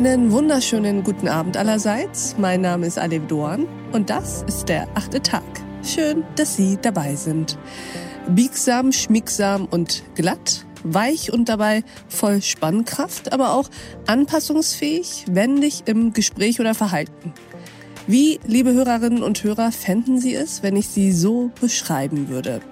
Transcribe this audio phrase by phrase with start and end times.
[0.00, 2.34] Einen wunderschönen guten Abend allerseits.
[2.38, 5.42] Mein Name ist Alev Doan und das ist der achte Tag.
[5.84, 7.58] Schön, dass Sie dabei sind.
[8.26, 13.68] Biegsam, schmiegsam und glatt, weich und dabei voll Spannkraft, aber auch
[14.06, 17.34] anpassungsfähig, wendig im Gespräch oder Verhalten.
[18.06, 22.62] Wie, liebe Hörerinnen und Hörer, fänden Sie es, wenn ich Sie so beschreiben würde?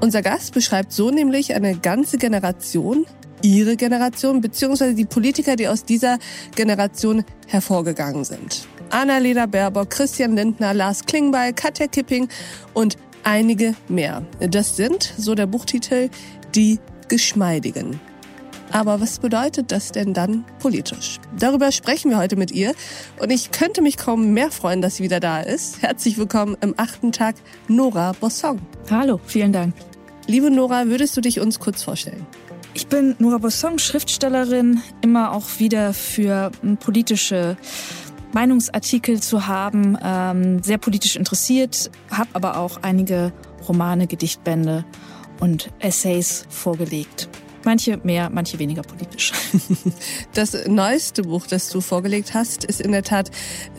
[0.00, 3.04] Unser Gast beschreibt so nämlich eine ganze Generation,
[3.42, 6.18] ihre Generation, beziehungsweise die Politiker, die aus dieser
[6.54, 8.66] Generation hervorgegangen sind.
[8.90, 12.28] Annalena Baerbock, Christian Lindner, Lars Klingbeil, Katja Kipping
[12.74, 14.24] und einige mehr.
[14.40, 16.08] Das sind, so der Buchtitel,
[16.54, 18.00] die Geschmeidigen.
[18.72, 21.18] Aber was bedeutet das denn dann politisch?
[21.38, 22.74] Darüber sprechen wir heute mit ihr
[23.20, 25.82] und ich könnte mich kaum mehr freuen, dass sie wieder da ist.
[25.82, 27.36] Herzlich willkommen im achten Tag,
[27.68, 28.60] Nora Bossong.
[28.90, 29.74] Hallo, vielen Dank.
[30.26, 32.26] Liebe Nora, würdest du dich uns kurz vorstellen?
[32.76, 37.56] Ich bin Nora Bossong, Schriftstellerin, immer auch wieder für politische
[38.34, 43.32] Meinungsartikel zu haben, ähm, sehr politisch interessiert, habe aber auch einige
[43.66, 44.84] Romane, Gedichtbände
[45.40, 47.30] und Essays vorgelegt.
[47.64, 49.32] Manche mehr, manche weniger politisch.
[50.34, 53.30] Das neueste Buch, das du vorgelegt hast, ist in der Tat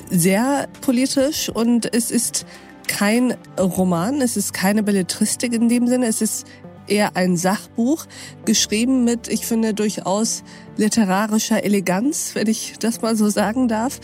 [0.09, 2.47] sehr politisch und es ist
[2.87, 6.47] kein Roman, es ist keine Belletristik in dem Sinne, es ist
[6.87, 8.05] eher ein Sachbuch,
[8.45, 10.43] geschrieben mit, ich finde, durchaus
[10.77, 13.99] literarischer Eleganz, wenn ich das mal so sagen darf.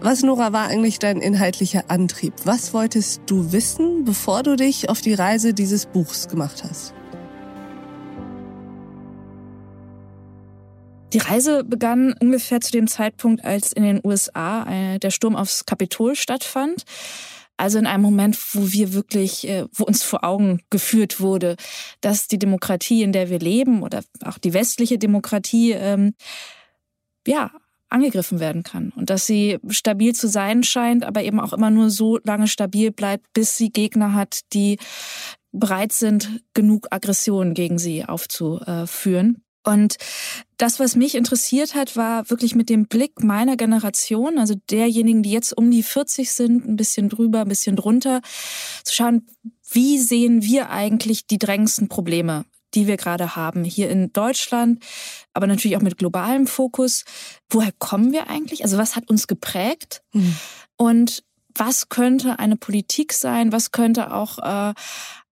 [0.00, 2.34] Was, Nora, war eigentlich dein inhaltlicher Antrieb?
[2.44, 6.92] Was wolltest du wissen, bevor du dich auf die Reise dieses Buchs gemacht hast?
[11.12, 15.64] Die Reise begann ungefähr zu dem Zeitpunkt, als in den USA äh, der Sturm aufs
[15.64, 16.84] Kapitol stattfand.
[17.56, 21.56] Also in einem Moment, wo wir wirklich, äh, wo uns vor Augen geführt wurde,
[22.00, 26.14] dass die Demokratie, in der wir leben, oder auch die westliche Demokratie, ähm,
[27.26, 27.50] ja,
[27.88, 31.88] angegriffen werden kann und dass sie stabil zu sein scheint, aber eben auch immer nur
[31.88, 34.78] so lange stabil bleibt, bis sie Gegner hat, die
[35.52, 39.42] bereit sind, genug Aggression gegen sie aufzuführen.
[39.66, 39.96] Und
[40.58, 45.32] das, was mich interessiert hat, war wirklich mit dem Blick meiner Generation, also derjenigen, die
[45.32, 48.20] jetzt um die 40 sind, ein bisschen drüber, ein bisschen drunter,
[48.84, 49.26] zu schauen,
[49.70, 52.44] wie sehen wir eigentlich die drängendsten Probleme,
[52.74, 54.84] die wir gerade haben, hier in Deutschland,
[55.32, 57.04] aber natürlich auch mit globalem Fokus.
[57.50, 58.62] Woher kommen wir eigentlich?
[58.62, 60.02] Also was hat uns geprägt?
[60.12, 60.36] Mhm.
[60.76, 61.24] Und
[61.58, 63.50] was könnte eine Politik sein?
[63.50, 64.74] Was könnte auch äh,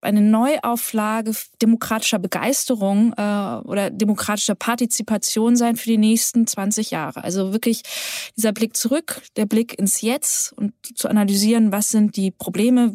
[0.05, 7.25] eine Neuauflage demokratischer Begeisterung äh, oder demokratischer Partizipation sein für die nächsten 20 Jahre.
[7.25, 7.83] Also wirklich
[8.37, 12.93] dieser Blick zurück, der Blick ins Jetzt und zu analysieren, was sind die Probleme,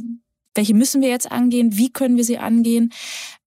[0.55, 2.91] welche müssen wir jetzt angehen, wie können wir sie angehen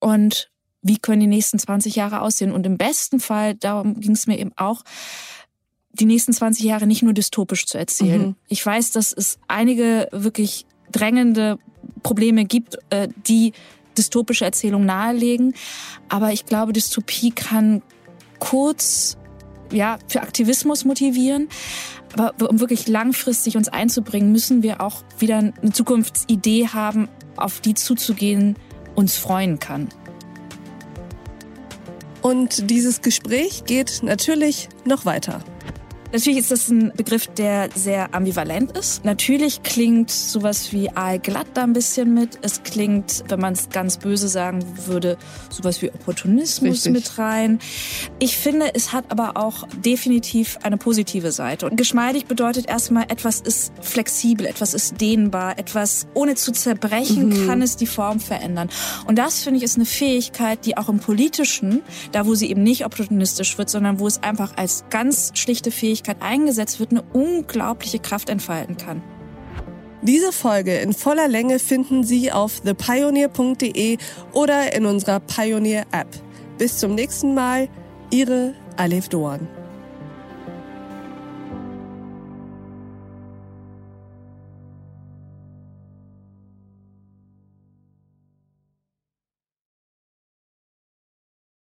[0.00, 0.50] und
[0.82, 2.52] wie können die nächsten 20 Jahre aussehen.
[2.52, 4.84] Und im besten Fall, darum ging es mir eben auch,
[5.92, 8.28] die nächsten 20 Jahre nicht nur dystopisch zu erzählen.
[8.28, 8.36] Mhm.
[8.48, 11.58] Ich weiß, dass es einige wirklich drängende
[12.02, 13.52] Probleme gibt, äh, die
[13.96, 15.54] dystopische Erzählung nahelegen.
[16.08, 17.82] Aber ich glaube, Dystopie kann
[18.38, 19.16] kurz
[19.72, 21.48] ja, für Aktivismus motivieren.
[22.12, 27.74] Aber um wirklich langfristig uns einzubringen, müssen wir auch wieder eine Zukunftsidee haben, auf die
[27.74, 28.56] zuzugehen
[28.94, 29.88] uns freuen kann.
[32.22, 35.40] Und dieses Gespräch geht natürlich noch weiter.
[36.10, 39.04] Natürlich ist das ein Begriff, der sehr ambivalent ist.
[39.04, 42.38] Natürlich klingt sowas wie aalglatt da ein bisschen mit.
[42.40, 45.18] Es klingt, wenn man es ganz böse sagen würde,
[45.50, 46.92] sowas wie Opportunismus Richtig.
[46.92, 47.58] mit rein.
[48.20, 51.68] Ich finde, es hat aber auch definitiv eine positive Seite.
[51.68, 57.46] Und geschmeidig bedeutet erstmal, etwas ist flexibel, etwas ist dehnbar, etwas ohne zu zerbrechen mhm.
[57.46, 58.70] kann es die Form verändern.
[59.06, 61.82] Und das finde ich ist eine Fähigkeit, die auch im Politischen,
[62.12, 65.97] da wo sie eben nicht opportunistisch wird, sondern wo es einfach als ganz schlichte Fähigkeit
[65.98, 69.02] Fähigkeit eingesetzt wird, eine unglaubliche Kraft entfalten kann.
[70.02, 73.98] Diese Folge in voller Länge finden Sie auf thepioneer.de
[74.32, 76.08] oder in unserer Pioneer App.
[76.56, 77.68] Bis zum nächsten Mal,
[78.10, 79.57] Ihre Alef Doan.